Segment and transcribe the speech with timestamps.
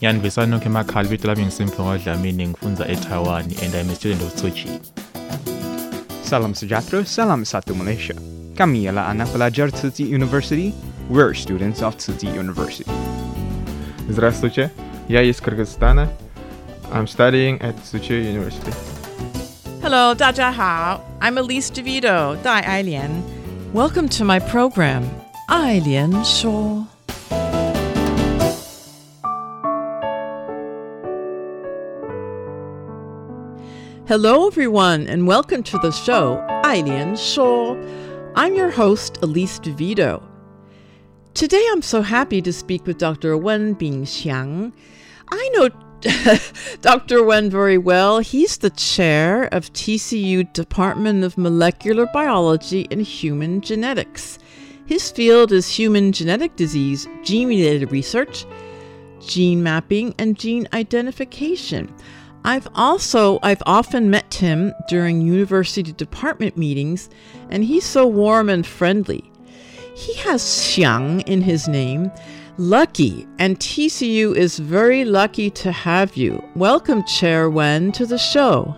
[0.00, 4.50] Yanivisa nokho emakhaya ibito lami ngisimfungo Dlamini ngifunza eTaiwan and I'm a student of Tzu
[4.50, 4.80] Chi.
[6.22, 8.14] Salam Sujatro, Salam Satu Malaysia.
[8.56, 10.74] Kami ialah anak pelajar Tzu Chi University.
[11.08, 12.90] We're students of Tzu Chi University.
[14.08, 14.70] Здравствуйте,
[15.08, 16.08] я из Кыргызстана.
[16.92, 18.72] I'm studying at Tzu Chi University.
[19.80, 21.00] Hello, 大家好.
[21.20, 23.22] I'm Elise DeVito, Dai Ailian.
[23.72, 25.04] Welcome to my program,
[25.48, 26.93] Ailian Shuo.
[34.16, 37.74] Hello, everyone, and welcome to the show, Alien Show.
[38.36, 40.22] I'm your host, Elise DeVito.
[41.34, 43.36] Today, I'm so happy to speak with Dr.
[43.36, 44.72] Wen Bingxiang.
[45.32, 45.68] I know
[46.80, 47.24] Dr.
[47.24, 48.20] Wen very well.
[48.20, 54.38] He's the chair of TCU Department of Molecular Biology and Human Genetics.
[54.86, 58.46] His field is human genetic disease, gene related research,
[59.18, 61.92] gene mapping, and gene identification.
[62.46, 67.08] I've also I've often met him during university department meetings,
[67.48, 69.30] and he's so warm and friendly.
[69.94, 72.12] He has Xiang in his name,
[72.58, 76.44] lucky, and TCU is very lucky to have you.
[76.54, 78.76] Welcome, Chair Wen, to the show.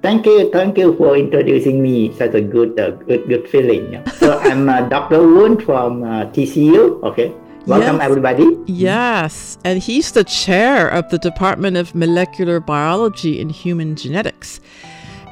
[0.00, 2.14] Thank you, thank you for introducing me.
[2.14, 4.06] Such a good, uh, good, good feeling.
[4.18, 5.18] So I'm uh, Dr.
[5.18, 7.02] Woon from uh, TCU.
[7.02, 7.34] Okay,
[7.66, 8.04] welcome Yes.
[8.04, 8.46] everybody.
[8.66, 14.60] Yes, and he's the chair of the Department of Molecular Biology and Human Genetics.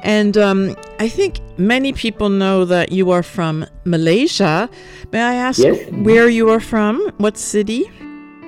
[0.03, 4.69] And um, I think many people know that you are from Malaysia.
[5.11, 5.79] May I ask Yes.
[6.03, 6.99] where you are from?
[7.17, 7.89] What city?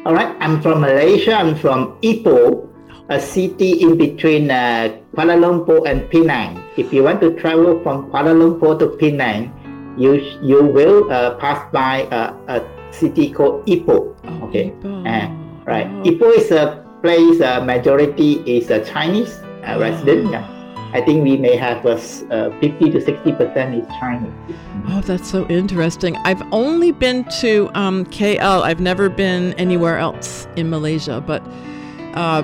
[0.06, 1.34] All right, I'm from Malaysia.
[1.34, 2.68] I'm from Ipoh,
[3.10, 6.60] a city in between uh, Kuala Lumpur and Penang.
[6.78, 9.50] If you want to travel from Kuala Lumpur to Penang,
[9.98, 12.60] you you will uh, pass by uh, a
[12.96, 14.16] city called Ipoh.
[14.50, 15.04] Okay, Ipoh.
[15.04, 15.28] Uh,
[15.66, 15.88] right.
[16.04, 17.42] Ipoh is a place.
[17.42, 20.32] Uh, majority is a Chinese uh, resident.
[20.32, 20.52] Yeah.
[20.94, 22.00] I think we may have a
[22.32, 24.32] uh, 50 to 60 percent is Chinese.
[24.88, 26.16] Oh, that's so interesting.
[26.24, 28.62] I've only been to um, KL.
[28.64, 31.44] I've never been anywhere else in Malaysia, but
[32.16, 32.44] uh,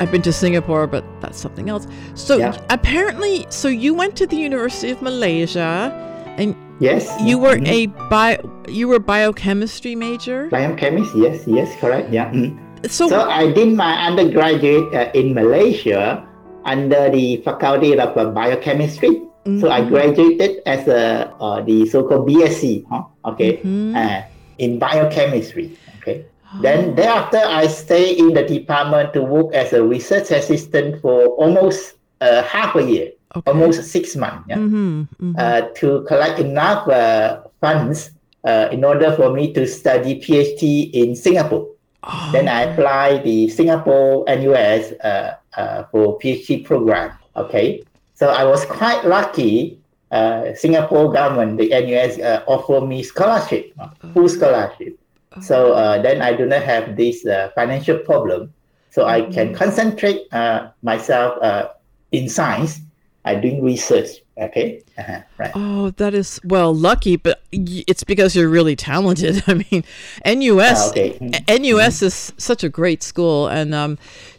[0.00, 1.86] I've been to Singapore, but that's something else.
[2.14, 2.56] So Yeah.
[2.70, 5.92] apparently, so you went to the University of Malaysia,
[6.38, 7.06] and Yes.
[7.22, 7.68] you were Mhm.
[7.68, 8.36] a bio,
[8.68, 10.48] you were biochemistry major.
[10.50, 11.14] biochemist.
[11.16, 11.44] Yes.
[11.46, 11.70] Yes.
[11.80, 12.10] Correct.
[12.12, 12.30] Yeah.
[12.34, 12.58] mhm.
[12.90, 16.20] So, So I did my undergraduate uh, in Malaysia
[16.66, 19.22] under the Faculty of uh, Biochemistry.
[19.60, 19.88] So I Mhm.
[19.92, 23.04] graduated as a uh, the so-called BSc, huh?
[23.28, 23.92] okay, Mhm.
[23.92, 24.20] uh,
[24.56, 25.76] in biochemistry.
[26.00, 26.24] Okay.
[26.48, 26.60] Oh.
[26.64, 31.96] Then thereafter, I stay in the department to work as a research assistant for almost
[32.24, 33.50] uh, half a year, Okay.
[33.50, 34.44] almost six months.
[34.48, 35.34] Yeah Mhm, mhm.
[35.38, 38.10] uh, to collect enough uh, funds
[38.46, 41.66] uh, in order for me to study PhD in Singapore.
[42.04, 47.16] Oh, Then I apply the Singapore NUS uh, uh, for PhD program.
[47.34, 47.82] Okay,
[48.14, 49.80] so I was quite lucky.
[50.12, 53.74] Uh, Singapore government, the NUS, uh, offered me scholarship,
[54.12, 54.94] full scholarship.
[55.42, 58.54] So uh, then I do not have this uh, financial problem.
[58.94, 61.74] So I can concentrate uh, myself uh,
[62.12, 62.78] in science.
[63.24, 64.08] I doing research.
[64.36, 65.20] Okay, uh-huh.
[65.38, 65.52] right.
[65.54, 69.42] Oh, that is well lucky, but it's because you're really talented.
[69.46, 69.84] I mean,
[70.26, 71.10] NUS Ah, okay.
[71.20, 71.60] Mhm.
[71.62, 73.46] NUS is such a great school.
[73.46, 73.96] And um,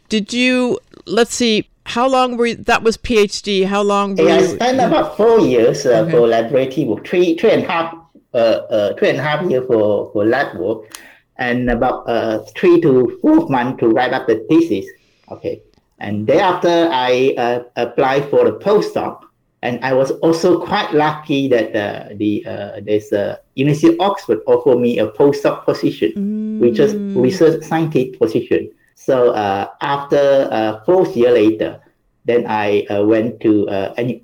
[0.09, 0.79] did you?
[1.05, 1.69] Let's see.
[1.87, 3.65] How long were you, that was PhD?
[3.65, 4.79] How long were Yeah, I you?
[4.81, 6.11] about four years uh, Okay.
[6.11, 7.95] for laboratory work, three three and a half
[8.33, 10.97] uh, uh, three and a half year for, for lab work,
[11.37, 14.85] and about uh, three to four months to write up the thesis.
[15.31, 15.61] Okay,
[15.99, 19.21] and thereafter I uh, applied for the postdoc,
[19.61, 24.39] and I was also quite lucky that uh, the uh, there's a University of Oxford
[24.47, 27.21] offered me a postdoc position, which is Mm.
[27.21, 28.69] research scientist position.
[28.95, 31.79] So uh, after uh, fourth year later,
[32.25, 33.69] then I uh, went to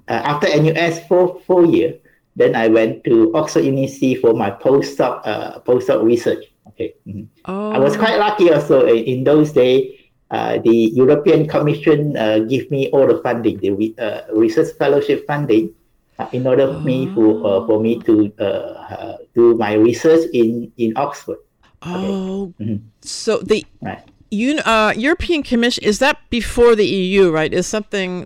[0.07, 1.95] after NUS for four years.
[2.35, 6.45] Then I went to Oxford University for my postdoc uh, postdoc research.
[6.69, 7.27] Okay, Mhm.
[7.45, 7.71] Oh.
[7.71, 9.91] I was quite lucky also in, in those days.
[10.31, 15.27] Uh, the European Commission uh, give me all the funding, the re- uh, research fellowship
[15.27, 15.75] funding,
[16.19, 20.23] uh, in order for me for uh, for me to uh, uh, do my research
[20.31, 21.37] in in Oxford.
[21.83, 22.79] Oh, Mhm.
[23.03, 23.99] so the Right.
[24.31, 27.51] Un- uh, European Commission is that before the EU, right?
[27.51, 28.23] Is something?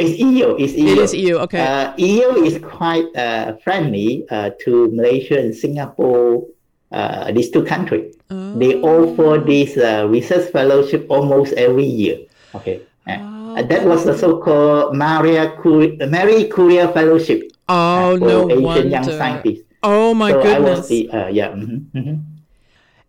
[0.00, 0.56] It's EU.
[0.56, 0.92] It's EU.
[0.96, 1.34] It is EU.
[1.44, 1.60] Okay.
[1.60, 6.42] Uh, EU is quite uh, friendly uh, to Malaysia and Singapore,
[6.90, 8.16] uh, these two countries.
[8.58, 12.18] They offer this uh, research fellowship almost every year.
[12.54, 12.82] Okay.
[13.06, 19.04] Uh, that was the so-called Maria Curie, Marie Curie Fellowship oh for no Asian young
[19.04, 19.62] scientists.
[19.82, 20.88] Oh my so I was goodness.
[20.88, 21.48] the uh, yeah.
[21.50, 22.22] mhm, mhm.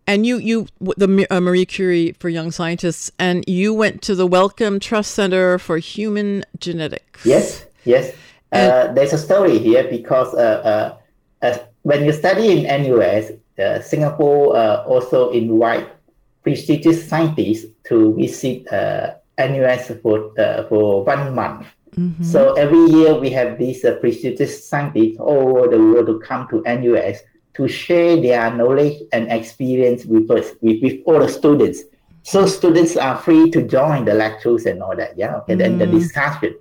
[0.08, 4.24] And you, you, the uh, Marie Curie for Young Scientists, and you went to the
[4.24, 7.26] Wellcome Trust Center for Human Genetics.
[7.26, 8.14] Yes, yes.
[8.52, 10.96] Uh, there's a story here because uh,
[11.42, 15.88] uh, uh, when you study in NUS, uh, Singapore uh, also invite
[16.42, 21.66] prestigious scientists to visit uh, NUS for uh, for one month.
[22.20, 26.46] So every year we have these uh, prestigious scientists all over the world to come
[26.48, 27.20] to NUS
[27.54, 31.80] to share their knowledge and experience with us, with, with all the students.
[32.22, 35.16] So students are free to join the lectures and all that.
[35.16, 36.56] Yeah, okay, then the discussion.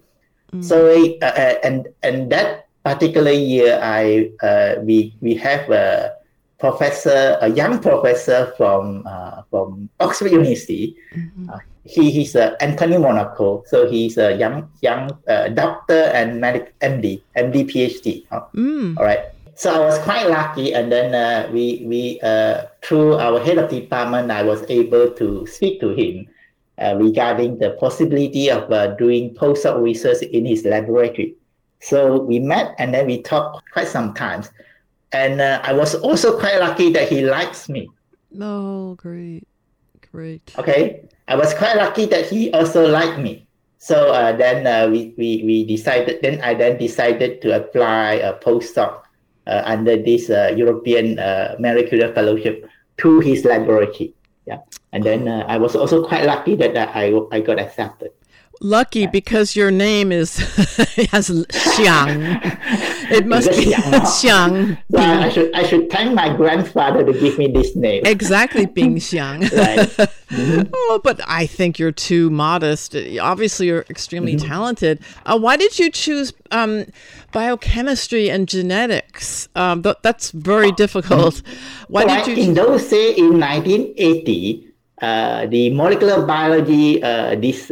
[0.62, 0.88] So
[1.22, 6.16] uh, and and that particular year, I uh, we we have a
[6.60, 10.96] professor, a young professor from uh, from Oxford University.
[11.50, 13.64] Uh, he he's uh, Anthony Monaco.
[13.68, 18.26] So he's a young young uh, doctor and medic MD, MD PhD.
[18.32, 18.46] huh?
[18.56, 18.98] Mm.
[18.98, 19.20] All right.
[19.56, 23.70] So I was quite lucky, and then uh, we we uh, through our head of
[23.70, 26.28] department, I was able to speak to him
[26.82, 31.36] uh, regarding the possibility of uh, doing postdoc research in his laboratory.
[31.80, 34.50] So we met, and then we talked quite some times,
[35.12, 37.90] and uh, I was also quite lucky that he likes me.
[38.40, 39.48] Oh, great,
[40.12, 40.54] great.
[40.58, 43.48] Okay, I was quite lucky that he also liked me.
[43.78, 46.22] So uh, then uh, we, we we decided.
[46.22, 49.06] Then I then decided to apply a postdoc
[49.46, 52.66] uh, under this uh, European uh, Marie Curie Fellowship
[52.98, 54.14] to his laboratory.
[54.46, 58.10] Yeah, and then uh, I was also quite lucky that I I got accepted.
[58.62, 60.38] Lucky because your name is
[61.12, 62.40] has Xiang.
[63.12, 64.78] It must be Xiang.
[64.92, 68.04] So I, should I should thank my grandfather to give me this name.
[68.06, 69.42] Exactly, Bing Xiang.
[69.52, 70.10] Right.
[70.74, 72.96] oh, but I think you're too modest.
[73.22, 74.48] Obviously, you're extremely Mm-hmm.
[74.48, 75.00] talented.
[75.26, 76.86] Uh, why did you choose um,
[77.32, 79.50] biochemistry and genetics?
[79.56, 81.42] Um, th- that's very difficult.
[81.90, 82.44] Why So did you?
[82.46, 84.68] In those days, in 1980,
[85.02, 87.70] uh, the molecular biology, uh, this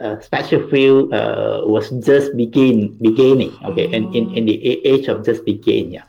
[0.00, 3.52] uh, special field uh, was just begin beginning.
[3.64, 5.92] Okay, and in, in the age of just begin.
[5.92, 6.04] Yeah.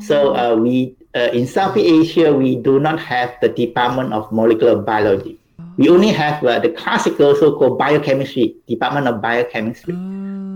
[0.00, 4.80] So uh, we uh, in Southeast Asia we do not have the department of molecular
[4.80, 5.38] biology.
[5.76, 9.94] We only have uh, the classical so-called biochemistry department of biochemistry.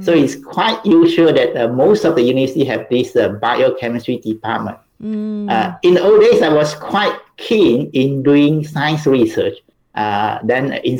[0.00, 4.78] So it's quite usual that uh, most of the university have this uh, biochemistry department.
[5.00, 9.54] Uh, in the old days, I was quite keen in doing science research.
[9.98, 10.94] Uh, then in,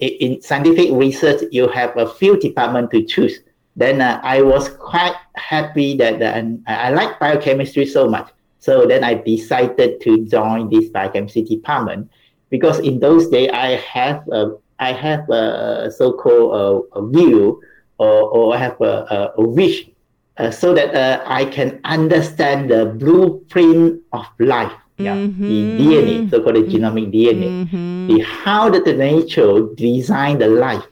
[0.00, 3.40] in scientific research, you have a few departments to choose.
[3.74, 8.30] Then uh, I was quite happy that uh, I like biochemistry so much.
[8.60, 12.08] So then I decided to join this biochemistry department
[12.48, 17.60] because in those days I have a, I have a so-called uh, a view
[17.98, 19.90] or, or I have a, a, a wish
[20.36, 24.72] uh, so that uh, I can understand the blueprint of life.
[24.98, 27.68] Yeah, the DNA, so-called the genomic DNA.
[28.08, 30.84] The how did the nature design the life?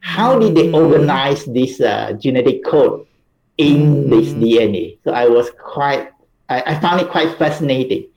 [0.00, 3.06] How did they organize this uh, genetic code
[3.58, 4.98] in this DNA?
[5.04, 6.10] So I was quite,
[6.48, 8.08] I, I found it quite fascinating.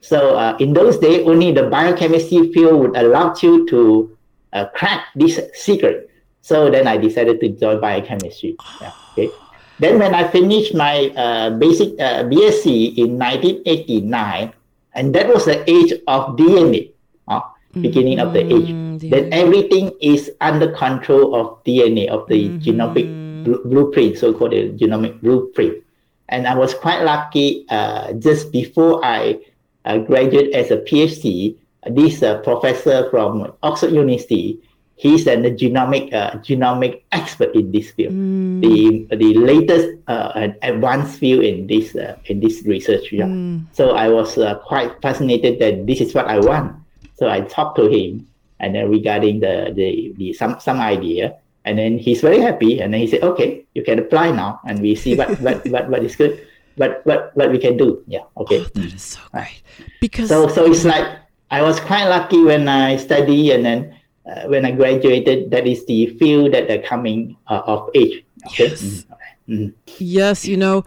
[0.00, 4.16] So uh, in those days, only the biochemistry field would allow you to
[4.52, 6.10] uh, crack this secret.
[6.42, 8.56] So then I decided to join biochemistry.
[8.80, 9.30] Yeah, okay.
[9.78, 14.54] Then when I finished my uh, basic uh, BSc in 1989,
[14.96, 16.92] and that was the age of DNA,
[17.28, 17.40] uh,
[17.74, 18.72] beginning of the age.
[19.10, 25.20] Then everything is under control of DNA, of the genomic blu- blueprint, so-called the genomic
[25.20, 25.84] blueprint.
[26.30, 29.38] And I was quite lucky uh, just before I
[29.84, 31.56] uh, graduated as a PhD,
[31.90, 34.58] this uh, professor from Oxford University,
[34.96, 38.16] he's a genomic uh, genomic expert in this field,
[38.64, 43.12] the the latest uh, advanced field in this uh, in this research.
[43.12, 43.28] Yeah.
[43.72, 46.74] So I was uh, quite fascinated that this is what I want.
[47.20, 48.26] So I talked to him,
[48.60, 51.36] and then regarding the the, the some some idea,
[51.66, 52.80] And then he's very happy.
[52.80, 54.60] And then he said, okay, you can apply now.
[54.64, 58.02] And we see what, what, what, what is good, what, what, what we can do.
[58.06, 58.20] Yeah.
[58.36, 58.60] Okay.
[58.60, 59.60] Oh, that is so great.
[60.00, 61.18] Because so, so it's like,
[61.50, 63.95] I was quite lucky when I study and then
[64.26, 68.24] uh, when I graduated, that is the field that are coming uh, of age.
[68.46, 68.68] Okay?
[68.70, 69.06] Yes.
[69.48, 69.72] Mhm.
[69.98, 70.84] Yes, you know,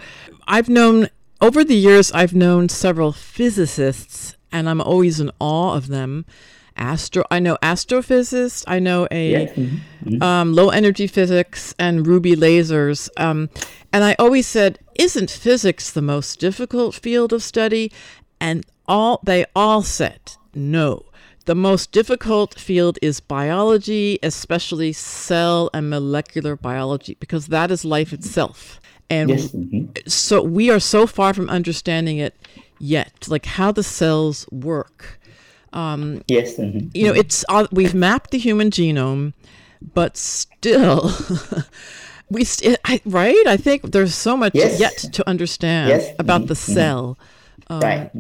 [0.47, 1.07] I've known
[1.41, 6.25] over the years I've known several physicists and I'm always in awe of them.
[6.75, 9.51] Astro I know astrophysicists, I know a Yes.
[9.57, 10.21] mhm, mhm.
[10.23, 13.09] um, low energy physics and ruby lasers.
[13.17, 13.49] Um,
[13.93, 17.91] and I always said, isn't physics the most difficult field of study?
[18.39, 20.19] And all they all said,
[20.53, 21.03] no.
[21.49, 28.13] The most difficult field is biology, especially cell and molecular biology, because that is life
[28.13, 28.79] itself.
[29.09, 29.47] And Yes.
[29.47, 29.89] mhm.
[30.07, 32.35] so we are so far from understanding it
[32.77, 35.19] yet, like how the cells work.
[35.73, 36.57] Um, Yes.
[36.57, 36.91] mhm.
[36.93, 39.33] you know, it's uh, we've mapped the human genome,
[39.95, 41.11] but still,
[42.29, 43.47] we st- I, right.
[43.47, 44.79] I think there's so much Yes.
[44.79, 46.13] yet to understand Yes.
[46.19, 46.73] about Mhm, the mhm.
[46.75, 47.17] cell.
[47.71, 48.11] Um, right.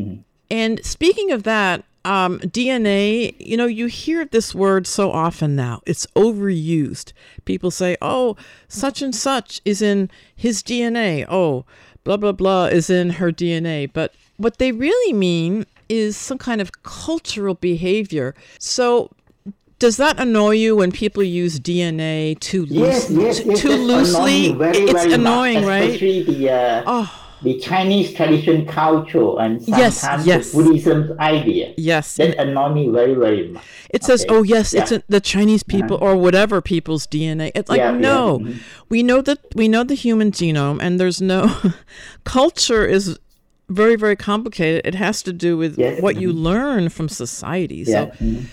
[0.51, 5.81] And speaking of that, um, DNA, you know, you hear this word so often now.
[5.85, 7.11] It's overused.
[7.45, 8.35] People say, oh,
[8.67, 11.25] such and such is in his DNA.
[11.29, 11.65] Oh,
[12.03, 13.91] blah, blah, blah is in her DNA.
[13.91, 18.33] But what they really mean is some kind of cultural behavior.
[18.59, 19.11] So,
[19.77, 23.25] does that annoy you when people use DNA too Yes, loosely?
[23.25, 23.61] yes, yes.
[23.61, 24.53] too loosely?
[24.53, 25.99] very, it's very annoying, much, right?
[25.99, 30.51] The uh, Oh, the Chinese tradition culture and Yes, sometimes yes.
[30.51, 31.73] the Buddhism idea.
[31.77, 32.15] yes.
[32.17, 33.63] That annoy me very, very much.
[33.89, 34.35] It says, Okay.
[34.35, 34.97] "Oh yes, it's Yeah.
[34.97, 38.55] in the Chinese people or whatever people's DNA." It's like, Yeah, yeah, no, mhm.
[38.89, 41.51] we know that we know the human genome, and there's no
[42.23, 43.17] culture is
[43.69, 44.81] very very complicated.
[44.85, 46.43] It has to do with Yes, what you mhm.
[46.43, 47.83] learn from society.
[47.87, 48.11] Yeah.
[48.17, 48.45] So mhm.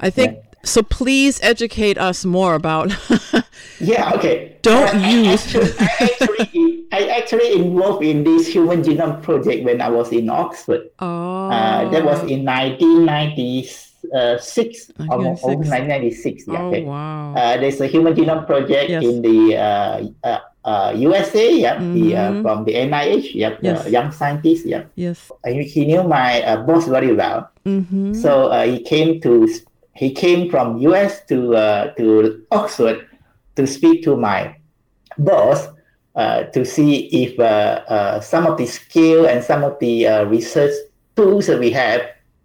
[0.00, 0.82] I think so.
[0.82, 2.92] Please educate us more about.
[3.80, 4.56] Yeah, okay.
[4.62, 6.11] Don't I, use- I I
[7.32, 10.90] actually, involved in this human genome project when I was in Oxford.
[11.00, 15.44] oh, Uh, that was in 1996, almost, 1996.
[15.44, 16.44] almost 1996.
[16.48, 16.84] Yeah, oh okay.
[16.84, 17.34] wow.
[17.36, 19.04] Uh, there's a human genome project Yes.
[19.04, 22.42] in the uh, uh, uh, USA, yeah, the, uh, Mhm.
[22.42, 23.84] from the NIH, yeah, Yes.
[23.84, 24.84] the young scientist, yeah.
[24.94, 25.30] yes.
[25.44, 28.14] Uh, He, he knew my uh, boss very well, Mm-hmm.
[28.14, 29.46] so uh, he came to
[29.94, 33.04] he came from US to uh, to Oxford
[33.56, 34.56] to speak to my
[35.20, 35.68] boss
[36.14, 40.24] uh, to see if uh, uh, some of the skill and some of the uh,
[40.24, 40.72] research
[41.16, 42.02] tools that we have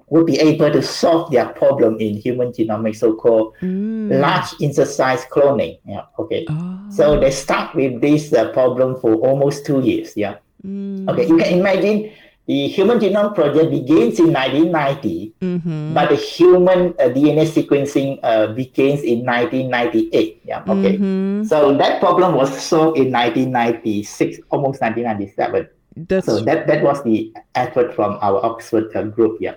[0.10, 4.22] would be able to solve their problem in human genomics, so-called Mm.
[4.22, 5.80] large exercise cloning.
[5.86, 6.46] Yeah, okay.
[6.50, 6.80] Oh.
[6.90, 10.16] So they start with this problem for almost two years.
[10.16, 10.36] Yeah.
[10.66, 11.10] Mm.
[11.10, 11.28] Okay.
[11.28, 12.12] You can imagine
[12.48, 15.94] the Human Genome Project begins in 1990, Mm-hmm.
[15.94, 20.42] but the human uh, DNA sequencing uh, begins in 1998.
[20.46, 20.64] Yeah.
[20.64, 20.98] Okay.
[20.98, 21.46] Mhm.
[21.48, 25.68] So that problem was solved in 1996, almost 1997.
[26.08, 29.38] That's So that, that was the effort from our Oxford uh, group.
[29.42, 29.56] Yeah.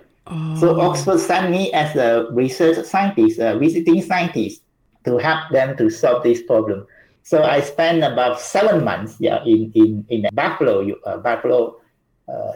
[0.59, 0.91] So oh.
[0.91, 4.61] Oxford sent me as a research scientist, a visiting scientist,
[5.05, 6.85] to help them to solve this problem.
[7.23, 11.77] So I spent about seven months, yeah, in in in Buffalo, uh, Buffalo,
[12.27, 12.53] uh,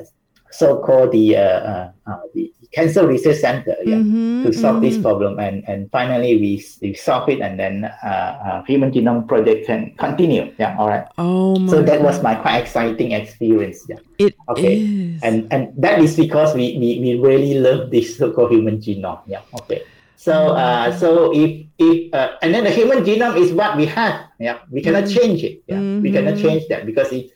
[0.58, 5.02] so-called the uh, uh, uh, the Cancer Research Center, yeah, Mhm, to solve this mhm.
[5.02, 9.68] problem, and and finally we we solve it, and then uh, uh, Human Genome Project
[9.68, 10.54] can continue.
[10.58, 11.06] Yeah, all right.
[11.18, 13.86] Oh my So that was my quite exciting experience.
[13.90, 14.76] Yeah It Okay.
[14.86, 15.20] is.
[15.24, 19.42] and and that is because we we, we really love this so-called human genome yeah
[19.56, 19.82] okay
[20.16, 24.28] so uh so if if uh, and then the human genome is what we have
[24.40, 25.16] yeah we cannot Mhm.
[25.16, 26.42] change it yeah we cannot Mhm.
[26.44, 27.32] change that because it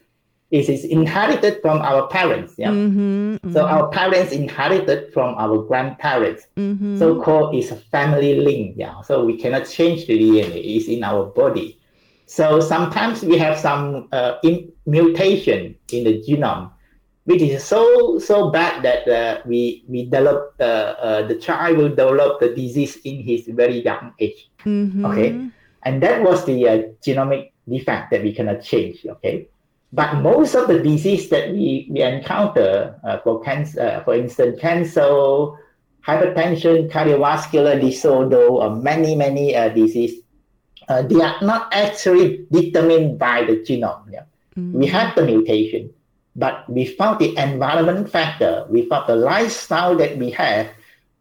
[0.51, 2.71] it is inherited from our parents yeah.
[2.71, 6.47] Mhm, so mhm, our parents inherited from our grandparents.
[6.57, 6.97] Mhm.
[6.97, 9.01] so called is a family link yeah.
[9.01, 11.77] So we cannot change the dna it's in our body.
[12.25, 16.71] So sometimes we have some uh, in, mutation in the genome
[17.25, 20.63] which is so so bad that uh, we we develop uh,
[20.97, 24.49] uh, the child will develop the disease in his very young age.
[24.65, 25.05] Mhm.
[25.05, 25.29] okay?
[25.85, 29.47] And that was the uh, genomic defect that we cannot change okay
[29.91, 34.59] but most of the disease that we, we encounter uh, for cancer uh, for instance
[34.61, 35.09] cancer
[36.07, 40.21] hypertension cardiovascular disorder or many many uh, disease
[40.87, 44.23] uh, they are not actually determined by the genome yeah.
[44.55, 45.89] we have the mutation
[46.35, 50.67] but we found the environment factor we found the lifestyle that we have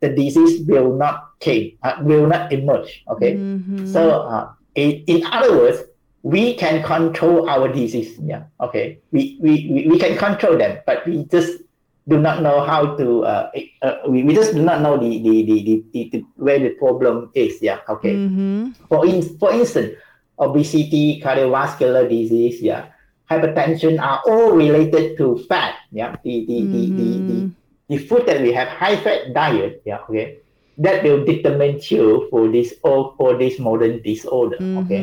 [0.01, 3.87] the disease will not came uh, will not emerge okay Mhm.
[3.93, 5.83] so, uh, in, in other words,
[6.23, 8.19] we can control our disease.
[8.23, 8.45] Yeah.
[8.61, 8.99] Okay.
[9.13, 11.63] We, we, we, we can control them, but we just
[12.09, 13.25] do not know how to.
[13.25, 13.51] Uh,
[13.83, 16.71] uh, we, we just do not know the the, the, the, the, the where the
[16.71, 17.61] problem is.
[17.63, 17.81] Yeah.
[17.89, 18.15] Okay.
[18.15, 18.75] Mhm.
[18.89, 19.95] For in, for instance,
[20.39, 22.87] obesity, cardiovascular disease, yeah,
[23.31, 25.75] hypertension are all related to fat.
[25.93, 27.51] Yeah, the the, the, the, the,
[27.89, 29.83] the food that we have high fat diet.
[29.85, 30.39] Yeah, okay,
[30.79, 34.57] that will determine you for this all for this modern disorder.
[34.61, 35.03] Okay,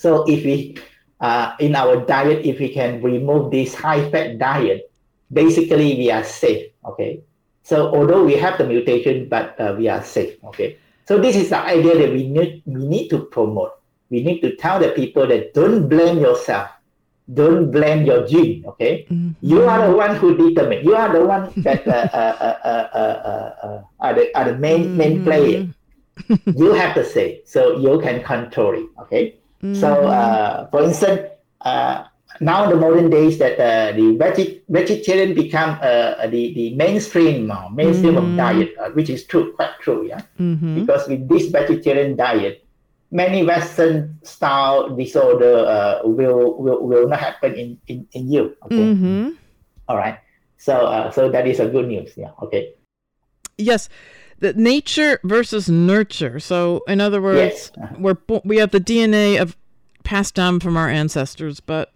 [0.00, 0.80] so if we
[1.20, 4.90] uh, in our diet, if we can remove this high fat diet,
[5.30, 6.72] basically we are safe.
[6.86, 7.20] Okay,
[7.62, 10.40] so although we have the mutation, but uh, we are safe.
[10.44, 13.76] Okay, so this is the idea that we need we need to promote.
[14.08, 16.70] We need to tell the people that don't blame yourself,
[17.28, 18.64] don't blame your gene.
[18.64, 19.04] Okay,
[19.42, 20.82] you are the one who determine.
[20.82, 24.56] You are the one that uh, uh, uh, uh, uh, uh, are the are the
[24.56, 25.68] main main player.
[26.56, 28.88] you have to say so you can control it.
[29.04, 29.39] Okay.
[29.60, 31.28] So, uh, for instance,
[31.60, 32.04] uh,
[32.40, 37.68] now the modern days that uh, the veg- vegetarian become uh, the, the mainstream uh,
[37.68, 40.22] mainstream of diet, uh, which is true, quite true, yeah.
[40.80, 42.64] Because with this vegetarian diet,
[43.10, 48.56] many Western style disorder uh, will, will will not happen in in, in you.
[48.64, 48.94] Okay.
[48.96, 49.36] Mm-hmm.
[49.88, 50.18] All right.
[50.56, 52.16] So uh, so that is a good news.
[52.16, 52.32] Yeah.
[52.40, 52.74] Okay.
[53.58, 53.90] Yes,
[54.40, 56.40] the nature versus nurture.
[56.40, 57.90] So, in other words, yes.
[57.98, 59.56] we're we have the DNA of
[60.02, 61.92] passed down from our ancestors, but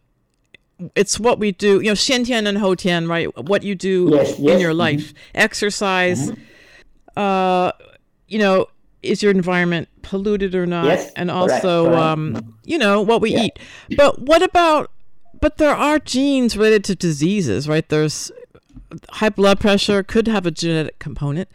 [0.94, 1.80] it's what we do.
[1.80, 3.26] You know, Xiantian and Houtian, right?
[3.36, 4.54] What you do yes, yes.
[4.54, 4.78] in your mm-hmm.
[4.78, 5.16] life, mm-hmm.
[5.34, 6.30] exercise.
[6.30, 7.18] Mm-hmm.
[7.18, 7.72] Uh,
[8.28, 8.66] you know,
[9.02, 10.98] is your environment polluted or not?
[11.16, 11.94] and also.
[11.94, 13.44] Um, you know, what we yeah.
[13.44, 13.58] eat.
[13.96, 14.90] But what about?
[15.40, 17.86] But there are genes related to diseases, right?
[17.88, 18.32] There's
[19.10, 21.48] high blood pressure could have a genetic component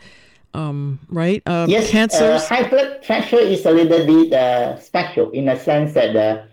[0.53, 1.41] um, right?
[1.46, 2.44] Uh, yes, cancers.
[2.44, 6.44] Uh, high blood pressure is a little bit uh, special in a sense that uh,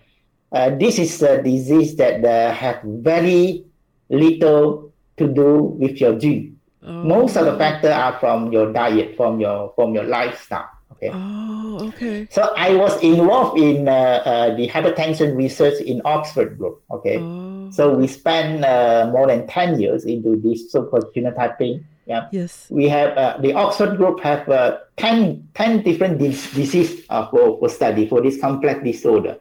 [0.53, 3.65] uh, this is a disease that uh, have very
[4.09, 6.59] little to do with your gene.
[6.83, 10.71] Most of the factors are from your diet, from your from your lifestyle.
[10.93, 11.11] Okay.
[11.13, 12.29] Oh, okay.
[12.31, 16.81] So I was involved in uh, the hypertension research in Oxford group.
[16.91, 17.19] Okay.
[17.19, 17.71] Oh.
[17.71, 21.85] So we spent uh, more than 10 years into this so-called genotyping.
[22.07, 22.29] Yeah.
[22.31, 22.67] Yes.
[22.71, 27.59] We have uh, the Oxford group have uh, 10, 10 different dis- disease uh, for,
[27.59, 29.39] for study for this complex disorder.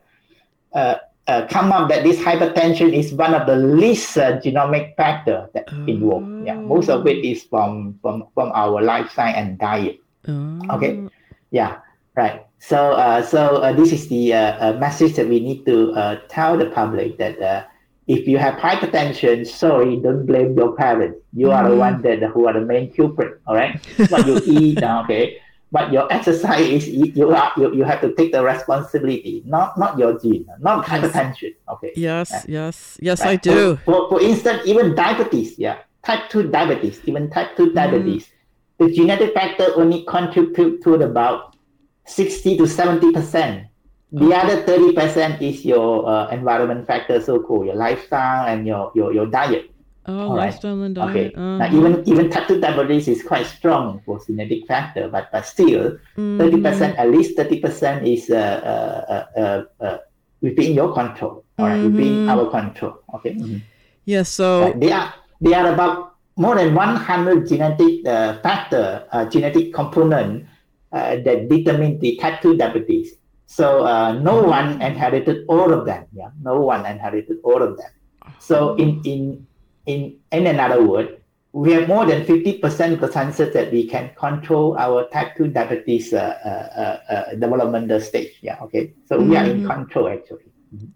[0.73, 0.95] Uh,
[1.27, 5.69] uh, come up that this hypertension is one of the least uh, genomic factor that
[5.87, 6.45] involved.
[6.45, 9.97] Yeah, most of it is from from from our lifestyle and diet.
[10.69, 11.01] Okay,
[11.49, 11.79] yeah,
[12.15, 12.45] right.
[12.59, 16.19] So uh, so uh, this is the uh, uh, message that we need to uh,
[16.29, 17.63] tell the public that uh,
[18.07, 21.17] if you have hypertension, sorry, don't blame your parents.
[21.33, 21.79] You are the Mhm.
[21.87, 23.41] one that who are the main culprit.
[23.47, 25.37] All right, what you eat, okay.
[25.71, 29.97] But your exercise is you are you, you have to take the responsibility, not not
[29.97, 31.53] your gene, not hypertension.
[31.73, 31.91] Okay.
[31.95, 33.75] Yes, yes, yes, I do.
[33.85, 37.75] For, for instance, even diabetes, yeah, type 2 diabetes, even type 2 Mm-hmm.
[37.75, 38.29] diabetes,
[38.79, 41.55] the genetic factor only contribute to about
[42.05, 43.65] 60 to 70%.
[44.15, 49.13] The other 30% is your uh, environment factor, so called your lifestyle and your, your,
[49.13, 49.69] your diet.
[50.07, 50.45] Oh, All right.
[50.53, 51.33] lifestyle and Okay.
[51.33, 51.37] diet.
[51.37, 51.77] Now, uh-huh.
[51.77, 56.37] even even type 2 diabetes is quite strong for genetic factor, but but still, Mm-hmm.
[56.37, 59.97] 30 percent at least 30 percent is uh, uh, uh, uh,
[60.41, 61.43] within your control.
[61.57, 62.29] All right, within Mhm.
[62.29, 62.93] our control.
[63.15, 63.33] Okay.
[64.05, 64.79] Yes, so Right.
[64.79, 65.09] They are
[65.41, 70.45] they are about more than 100 genetic uh, factor, uh, genetic component
[70.91, 73.15] uh, that determine the type 2 diabetes.
[73.47, 76.05] So uh, no one inherited all of them.
[76.13, 77.91] Yeah, no one inherited all of them.
[78.39, 79.45] So in in
[79.85, 81.21] in in another word,
[81.53, 85.47] we have more than 50% of the chances that we can control our type 2
[85.49, 86.49] diabetes uh, uh,
[86.81, 88.33] uh, uh, developmental stage.
[88.41, 88.93] Yeah, okay.
[89.07, 89.67] So we are in Mhm.
[89.67, 90.49] control actually.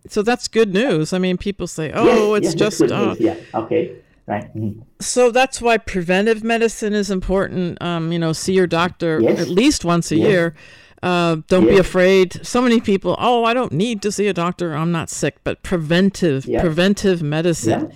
[0.08, 1.14] so that's good news.
[1.14, 3.20] I mean, people say, "Oh, Yes, it's yes, just." good Uh, news.
[3.22, 3.96] yeah, okay.
[4.28, 4.46] Right.
[4.56, 4.84] mhm.
[5.00, 7.82] so that's why preventive medicine is important.
[7.82, 9.40] Um, you know, see your doctor Yes.
[9.40, 10.54] at least once a year.
[11.02, 12.46] Uh, don't be afraid.
[12.46, 14.74] So many people, oh, I don't need to see a doctor.
[14.76, 15.38] I'm not sick.
[15.44, 16.62] But preventive, Yeah.
[16.62, 17.88] preventive medicine.
[17.90, 17.96] Yeah.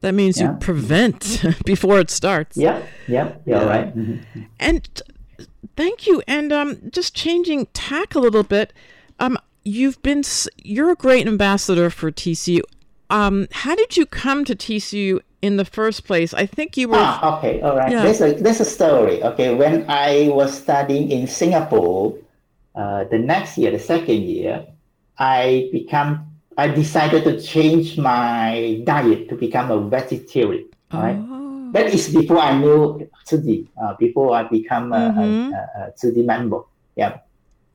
[0.00, 0.52] That means Yeah.
[0.52, 2.56] you prevent before it starts.
[2.56, 3.64] Yeah, yeah, Yeah.
[3.64, 3.96] right.
[3.96, 4.20] Mhm.
[4.60, 4.88] And
[5.76, 6.22] thank you.
[6.26, 8.72] And um, just changing tack a little bit.
[9.20, 12.60] Um, you've been s- you're a great ambassador for TCU.
[13.10, 16.32] Um, how did you come to TCU in the first place?
[16.34, 16.96] I think you were.
[16.98, 17.90] Ah, okay, all right.
[17.90, 18.02] Yeah.
[18.02, 19.22] There's a there's a story.
[19.22, 22.14] Okay, when I was studying in Singapore,
[22.78, 24.54] uh, the next year, the second year,
[25.18, 26.10] I become
[26.56, 30.66] I decided to change my diet to become a vegetarian.
[30.92, 31.18] Right.
[31.18, 31.70] Oh.
[31.74, 35.52] That is before I knew Tzu Chi, uh, before I become a, Mhm.
[35.54, 36.60] a, a, a member.
[36.96, 37.18] Yeah.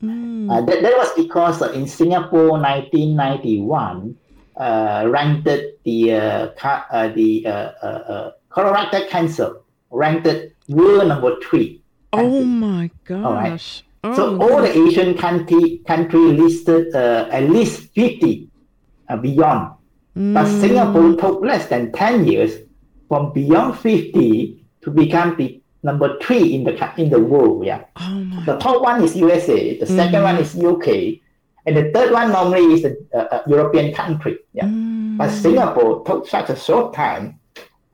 [0.03, 0.51] Mm.
[0.51, 4.15] Uh, that, that was because uh, in Singapore, 1991,
[4.57, 5.47] uh, ranked
[5.83, 9.49] the uh, ca- uh, the uh, uh, uh, colorectal cancer
[9.91, 10.27] ranked
[10.67, 11.81] world number three.
[12.11, 13.83] oh my All right.
[14.03, 18.49] Oh, so all the Asian country country listed uh, at least 50
[19.09, 19.75] uh, beyond.
[20.15, 20.61] But Mm.
[20.61, 22.59] Singapore took less than 10 years
[23.07, 27.65] from beyond 50 to become the number three in the in the world.
[27.65, 27.85] Yeah.
[27.97, 28.43] Oh.
[28.45, 29.77] The top one is USA.
[29.79, 31.19] The 2nd one is UK,
[31.65, 34.37] and the third one normally is a, a, a European country.
[34.53, 34.65] Yeah.
[34.65, 35.17] Mm.
[35.17, 37.39] But Singapore took such a short time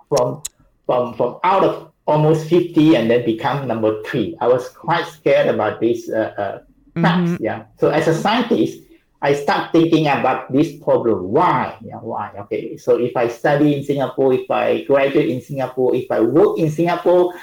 [0.09, 0.41] from
[0.85, 4.35] from from out of almost 50 and then become number three.
[4.41, 7.37] I was quite scared about this uh, uh, facts.
[7.39, 7.65] Yeah.
[7.79, 8.81] So as a scientist,
[9.21, 11.29] I start thinking about this problem.
[11.29, 11.77] Why?
[11.81, 12.31] Yeah, why?
[12.49, 12.77] Okay.
[12.77, 16.71] So if I study in Singapore, if I graduate in Singapore, if I work in
[16.71, 17.33] Singapore,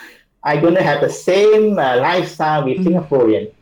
[0.43, 3.53] I'm going to have the same uh, lifestyle with Singaporean.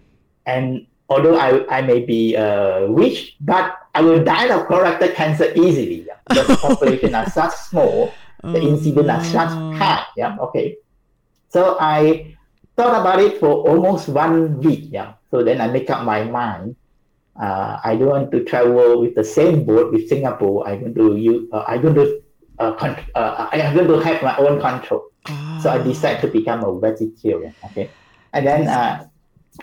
[0.47, 5.53] And although I, I may be uh, rich, but I will die of colorectal cancer
[5.57, 6.07] easily.
[6.07, 6.17] Yeah?
[6.29, 10.05] Because the population are such small, the incident are such high.
[10.17, 10.37] Yeah.
[10.39, 10.77] Okay.
[11.55, 12.35] So I
[12.77, 14.91] thought about it for almost one week.
[14.91, 15.15] Yeah.
[15.31, 16.75] So then I make up my mind
[17.41, 20.67] uh, I don't want to travel with the same boat with Singapore.
[20.69, 22.23] I'm going to use, uh, I'm going to,
[22.59, 25.03] uh, con- uh, I'm going to have my own control.
[25.63, 27.55] So I decided to become a vegetarian.
[27.71, 27.91] Okay,
[28.33, 29.07] and then, uh,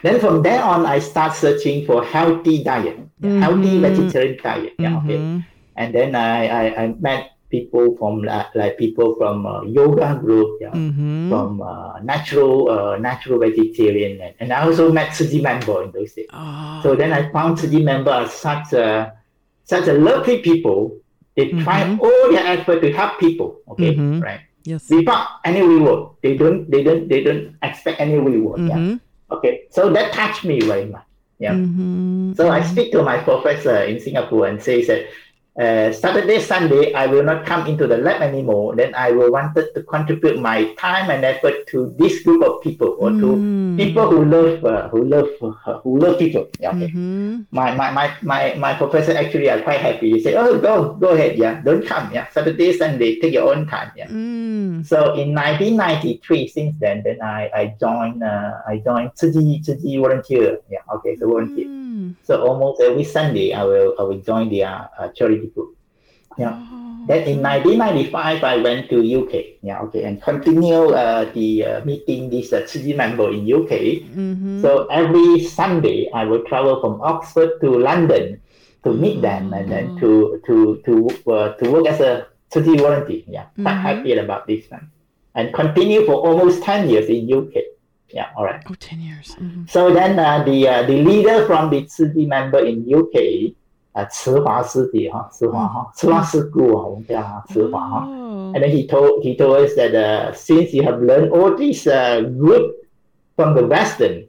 [0.03, 3.81] then from there on, I start searching for healthy diet, healthy Mhm.
[3.87, 4.73] vegetarian diet.
[4.79, 5.45] Yeah, okay, Mhm.
[5.79, 10.71] and then I, I, I met people from like people from uh, yoga group, yeah,
[10.71, 11.29] Mhm.
[11.29, 15.91] from uh, natural uh, natural vegetarian, and, and I also met Tzu Chi member in
[15.91, 16.27] those days.
[16.31, 16.79] Ah.
[16.83, 19.13] So then I found Tzu Chi member as such a
[19.63, 20.97] such a lovely people.
[21.35, 21.99] They try Mhm.
[22.03, 23.59] all their effort to help people.
[23.71, 24.19] Okay, Mhm.
[24.23, 24.41] right?
[24.63, 24.89] Yes.
[24.89, 26.15] Without any reward.
[26.23, 28.59] They don't they don't they don't expect any reward.
[28.67, 28.77] Yeah.
[28.77, 28.99] Mhm.
[29.31, 29.53] Okay.
[29.71, 31.03] So that touched me very much.
[31.39, 31.55] Yeah.
[31.55, 32.35] Mhm.
[32.37, 35.07] So I speak to my professor in Singapore and say that
[35.59, 38.73] uh, Saturday, Sunday, I will not come into the lab anymore.
[38.75, 42.95] Then I will wanted to contribute my time and effort to this group of people
[42.99, 43.75] or to Mm.
[43.77, 46.47] people who love uh, who love uh, who love people.
[46.59, 46.87] Yeah, okay.
[46.87, 47.45] Mhm.
[47.51, 50.11] My, my, my, my, my professor actually are quite happy.
[50.15, 51.37] He said, "Oh, go go ahead.
[51.37, 52.11] Yeah, don't come.
[52.15, 53.91] Yeah, Saturday, Sunday, take your own time.
[53.95, 54.85] Yeah." Mm.
[54.87, 59.99] So in 1993, since then, then I I joined uh, I joined Tzu Chi Tsuji
[59.99, 60.59] volunteer.
[60.71, 61.67] Yeah, okay, so volunteer.
[61.67, 61.80] Mm.
[62.23, 65.75] So almost every Sunday, I will I will join their uh, charity group.
[66.37, 66.55] Yeah.
[67.07, 69.57] Then in 1995, I went to UK.
[69.65, 72.61] Yeah, okay, and continue uh, the uh, meeting this uh,
[72.95, 74.05] member in UK.
[74.05, 74.61] Mhm.
[74.61, 78.39] So every Sunday, I will travel from Oxford to London
[78.85, 80.93] to meet them and then to to to
[81.25, 83.25] uh, to work as a Tzu Chi volunteer.
[83.27, 83.81] Yeah, quite Mhm.
[83.81, 84.85] happy about this one,
[85.33, 87.65] and continue for almost 10 years in UK.
[88.13, 88.61] Yeah, all right.
[88.69, 89.35] Oh, 10 years.
[89.39, 89.65] Mm-hmm.
[89.67, 93.53] So then uh, the uh, the leader from the Tzu Chi member in UK,
[93.95, 95.29] uh, 慈华师弟, huh?
[95.31, 95.87] 慈华, huh?
[95.87, 95.95] Mm-hmm.
[95.95, 96.89] 慈华师姑, huh?
[96.89, 98.07] 我们叫他慈华, huh?
[98.07, 98.53] Oh.
[98.53, 101.87] And then he told, he told us that uh, since you have learned all these
[101.87, 102.73] uh, good
[103.35, 104.27] from the Western,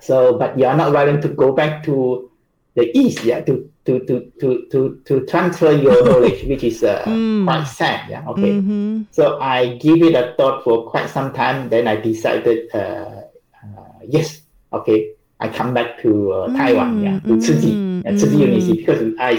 [0.00, 2.30] so but you are not willing to go back to
[2.74, 7.02] the East, yeah, to to to to to, to transfer your knowledge, which is uh,
[7.06, 7.44] Mm.
[7.46, 8.24] quite sad, yeah.
[8.28, 8.52] Okay.
[8.58, 9.04] Mhm.
[9.10, 11.68] So I give it a thought for quite some time.
[11.70, 13.22] Then I decided, uh,
[13.62, 18.12] uh, yes, okay, I come back to uh, Taiwan, yeah, to Tzu Chi, mm, uh,
[18.16, 18.38] Tzu Chi mm.
[18.46, 19.38] University, because I,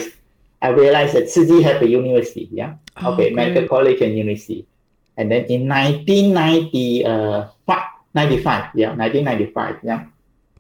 [0.62, 4.65] I realized that Tzu Chi have a university, yeah, Oh, okay, medical college and university.
[5.17, 7.83] And then in 1995,
[8.13, 10.05] 95, yeah, 1995, yeah,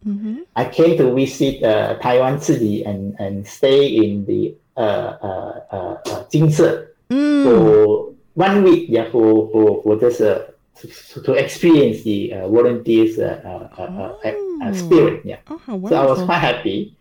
[0.07, 0.35] Mhm.
[0.55, 4.81] I came to visit uh, Taiwan City and, and stay in the uh,
[5.21, 6.63] uh, uh, uh, Jing Si
[7.09, 7.43] Mm.
[7.43, 10.39] for one week, yeah, for for for just uh,
[10.79, 15.39] to, to experience the uh, volunteers uh, uh, uh, uh, uh, spirit, yeah.
[15.49, 16.97] Oh, So I was quite happy,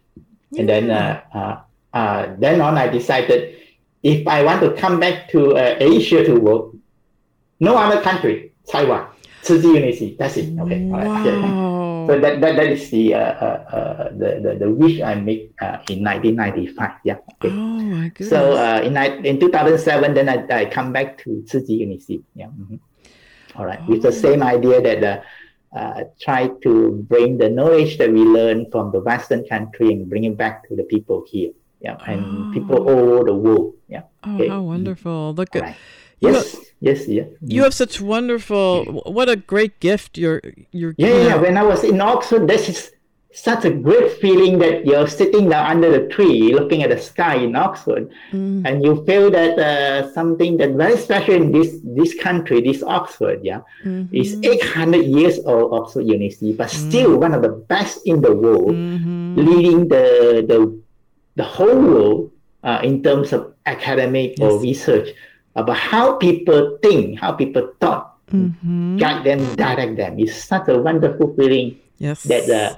[0.58, 1.54] and then uh, uh,
[1.92, 3.56] uh, then on I decided
[4.02, 6.64] if I want to come back to uh, Asia to work,
[7.58, 9.06] no other country, Taiwan,
[9.42, 10.54] Tzu Chi University, that's it.
[10.60, 11.26] Okay, right,
[12.06, 15.52] So that, that, that is the, uh, uh, uh, the, the the wish I made
[15.60, 16.90] uh, in 1995.
[17.04, 17.14] Yeah.
[17.34, 17.50] Okay.
[17.50, 18.30] Oh, my goodness.
[18.30, 22.22] So uh, in in 2007, then I, I come back to Tzu Chi University.
[22.34, 22.48] Yeah.
[22.48, 22.78] mhm.
[23.56, 23.80] All right.
[23.88, 25.20] With the same idea that uh,
[25.76, 30.24] uh, try to bring the knowledge that we learn from the Western country and bring
[30.24, 31.52] it back to the people here.
[31.80, 31.96] Yeah.
[32.06, 33.74] And people all over the world.
[33.88, 34.02] Yeah.
[34.24, 34.48] oh, okay.
[34.48, 35.34] how wonderful.
[35.34, 35.76] Look at Right.
[36.20, 36.56] Yes.
[36.80, 37.08] Yes.
[37.08, 37.24] Yeah.
[37.40, 38.84] You have such wonderful.
[39.06, 40.94] What a great gift you're you're.
[40.98, 41.34] Yeah, giving yeah.
[41.34, 41.40] out.
[41.42, 42.90] When I was in Oxford, this is
[43.32, 47.36] such a great feeling that you're sitting down under the tree, looking at the sky
[47.36, 48.64] in Oxford, Mm.
[48.66, 53.40] and you feel that uh, something that very special in this this country, this Oxford,
[53.44, 54.08] yeah, Mhm.
[54.12, 58.72] is 800 years old Oxford University, but still one of the best in the world,
[58.72, 59.36] Mhm.
[59.48, 60.60] leading the the
[61.36, 62.30] the whole world
[62.64, 65.08] uh, in terms of academic or research
[65.56, 68.98] about how people think, how people thought, Mhm.
[69.00, 70.18] guide them, direct them.
[70.18, 72.22] It's such a wonderful feeling Yes.
[72.24, 72.74] that uh,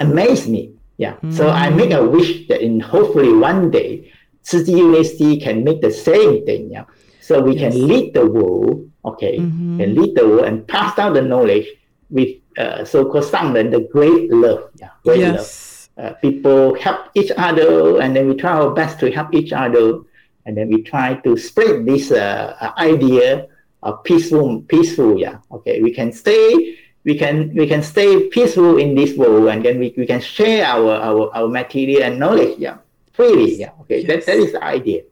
[0.00, 0.72] amazed me.
[0.98, 1.14] Yeah.
[1.30, 4.10] So I make a wish that in hopefully one day,
[4.52, 6.70] University can make the same thing.
[6.74, 6.84] Yeah.
[7.20, 7.62] So we Yes.
[7.72, 9.78] can lead the world, okay, Mhm.
[9.78, 11.66] can lead the world and pass down the knowledge
[12.10, 14.62] with uh, so-called Sangren, the great love.
[14.80, 14.88] Yeah.
[15.04, 15.88] Great love Yes.
[15.96, 20.00] uh, people help each other and then we try our best to help each other
[20.46, 23.46] and then we try to spread this uh, uh, idea
[23.82, 28.94] of peaceful peaceful yeah okay we can stay we can we can stay peaceful in
[28.94, 32.76] this world and then we, we can share our, our our material and knowledge yeah
[33.12, 35.02] freely yeah okay that, that is the idea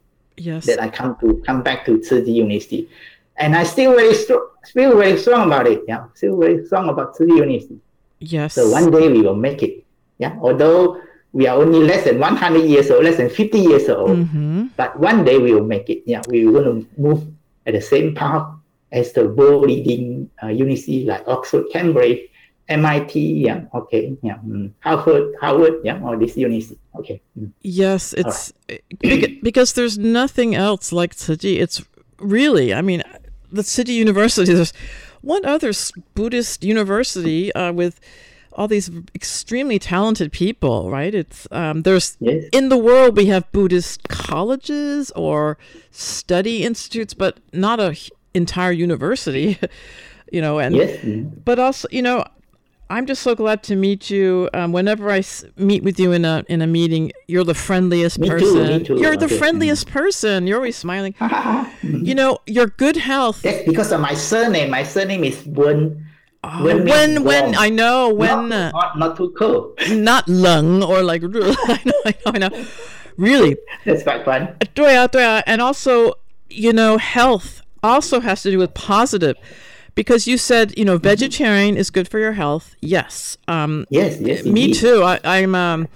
[0.40, 0.66] Yes.
[0.66, 2.88] that I come to come back to Tzu Chi University
[3.38, 7.14] and I still very strong still very strong about it yeah still very strong about
[7.14, 7.78] Tzu Chi University
[8.20, 8.54] Yes.
[8.54, 9.84] so one day we will make it.
[10.18, 10.36] Yeah.
[10.40, 11.00] Although
[11.38, 14.70] we are only less than 100 years old, less than 50 years old, Mhm.
[14.77, 16.03] but one day we will make it.
[16.12, 16.22] Yeah.
[16.29, 17.20] We want to move
[17.66, 18.46] at the same path
[18.90, 22.20] as the world leading uh, university like Oxford, Cambridge,
[22.68, 23.12] MIT,
[23.46, 26.79] yeah, okay, yeah, mm, Harvard, Harvard, yeah, all these universities.
[26.98, 27.20] Okay.
[27.38, 27.51] mm.
[27.62, 28.53] Yes, it's
[29.01, 31.55] bec- because there's nothing else like Tzuchi.
[31.64, 31.79] It's
[32.18, 33.03] really, I mean,
[33.53, 34.53] the city university.
[34.59, 34.74] There's
[35.22, 35.72] one other
[36.14, 37.94] Buddhist university uh, with
[38.59, 41.14] all these extremely talented people, right?
[41.14, 42.44] It's um, there's Yes.
[42.53, 45.57] in the world we have Buddhist colleges or
[45.92, 49.57] study institutes, but not a h- entire university,
[50.33, 50.59] you know.
[50.59, 50.99] And Yes.
[51.44, 52.25] but also, you know,
[52.90, 54.49] I'm just so glad to meet you.
[54.55, 58.18] Um, whenever I s- meet with you in a in a meeting, you're the friendliest
[58.18, 58.79] Me too, person.
[58.79, 59.38] me too, You're the okay.
[59.38, 60.47] friendliest person.
[60.49, 61.14] You're always smiling.
[61.83, 63.42] you know, your good health.
[63.42, 64.71] That's because of my surname.
[64.71, 66.07] My surname is Wen.
[66.45, 67.56] Oh, Wen means when when warm.
[67.58, 69.79] I know when not, uh, not, not too cold.
[69.91, 71.56] not lung or like I know
[72.06, 72.65] I know I know.
[73.15, 74.49] Really, That's quite fun.
[74.75, 76.15] 对啊对啊 and also
[76.49, 79.36] you know health also has to do with positive
[79.95, 84.43] because you said you know vegetarian is good for your health yes um Yes, yes.
[84.43, 84.75] me indeed.
[84.75, 85.88] too I, i'm um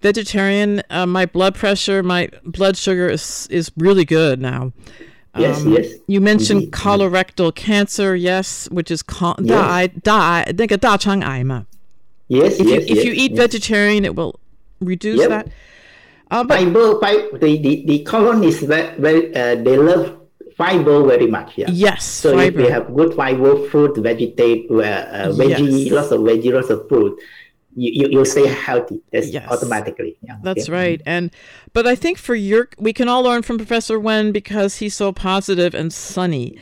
[0.00, 4.72] vegetarian uh, my blood pressure my blood sugar is is really good now
[5.37, 5.93] yes, um, yes.
[6.07, 6.89] You mentioned mm-hmm.
[6.89, 9.89] colorectal cancer, yes, which is called yes.
[10.01, 11.63] da, da, ai ma.
[12.27, 13.39] Yes, if yes, you, yes, If you eat yes.
[13.39, 14.39] vegetarian, it will
[14.79, 15.29] reduce yep.
[15.29, 15.47] that.
[16.31, 20.15] Uh, but fiber, fiber, the, the, the colonists, very, uh, they love
[20.55, 21.57] fiber very much.
[21.57, 21.71] Yeah.
[21.71, 22.05] Yes.
[22.05, 22.59] So fiber.
[22.59, 25.91] if we have good fiber, fruit, vegetable, uh, uh, veggie, yes.
[25.91, 27.19] lots of veggie, lots of fruit,
[27.79, 29.01] you, you you stay healthy.
[29.11, 29.47] That's Yes.
[29.49, 30.17] automatically.
[30.21, 30.37] Yeah.
[30.43, 30.71] That's okay.
[30.71, 31.01] right.
[31.05, 31.31] And
[31.73, 35.11] but I think for your we can all learn from Professor Wen because he's so
[35.11, 36.57] positive and sunny.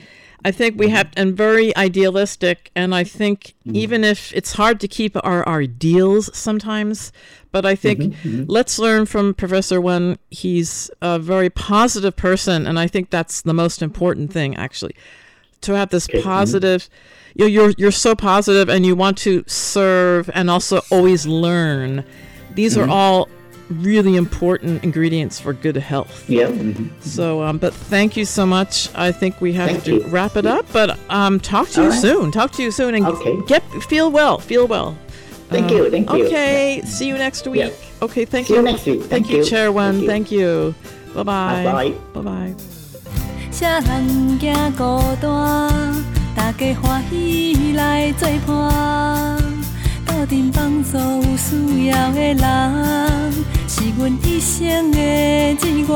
[0.45, 3.75] I think we have and very idealistic and I think mm-hmm.
[3.75, 7.11] even if it's hard to keep our, our ideals sometimes,
[7.51, 8.43] but I think mm-hmm, mm-hmm.
[8.47, 10.19] let's learn from Professor Wen.
[10.29, 14.95] He's a very positive person and I think that's the most important thing actually.
[15.61, 16.23] To have this Okay, mhm.
[16.23, 16.89] positive
[17.35, 22.03] you know, you're you're so positive and you want to serve and also always learn.
[22.55, 23.29] These are all
[23.69, 26.27] really important ingredients for good health.
[26.29, 26.47] Yeah.
[26.47, 26.89] mhm.
[27.01, 28.89] So, um, but thank you so much.
[28.95, 30.07] I think we have Thank to you.
[30.07, 30.65] wrap it up.
[30.71, 32.01] But um, talk to you All right.
[32.01, 32.31] soon.
[32.31, 33.37] Talk to you soon, and Okay.
[33.45, 34.39] get feel well.
[34.39, 34.97] Feel well.
[35.49, 35.91] Thank Uh, you.
[35.91, 36.25] Thank you.
[36.25, 36.81] Okay.
[36.85, 37.59] See you next week.
[37.59, 37.71] Yeah.
[38.01, 38.25] Okay.
[38.25, 38.55] Thank you.
[38.55, 38.65] See you.
[38.65, 38.99] you next week.
[39.01, 39.43] Thank, Thank you, you.
[39.45, 40.05] Chair Wen.
[40.05, 40.39] Thank you.
[40.39, 40.75] You.
[41.13, 41.93] Bye bye.
[42.13, 42.76] Bye bye.
[43.59, 45.73] 啥人惊孤单，
[46.35, 49.35] 大家欢喜来做伴，
[50.05, 53.33] 斗阵帮助有需要的人，
[53.67, 55.87] 是阮一生的志愿。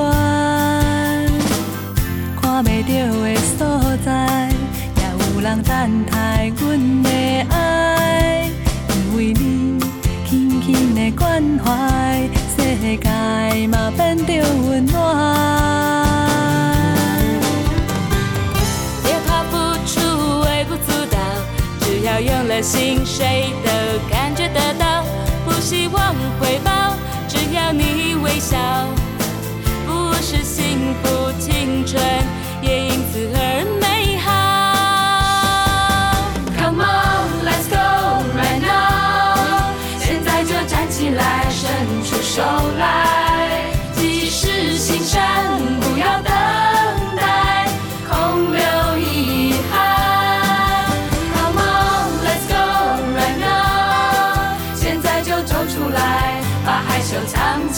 [2.41, 2.89] 看袂到
[3.21, 4.49] 的所在，
[4.97, 5.03] 也
[5.35, 7.09] 有人等待阮的
[7.51, 8.49] 爱，
[8.89, 9.79] 因为你
[10.27, 16.00] 轻轻的关怀，世界嘛变着温暖。
[22.25, 23.69] 用了心，谁都
[24.09, 25.03] 感觉得到。
[25.45, 26.95] 不希望回报，
[27.27, 28.57] 只要你微笑，
[29.87, 32.01] 不是幸福青春，
[32.61, 32.91] 也因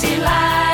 [0.03, 0.72] Dixieland.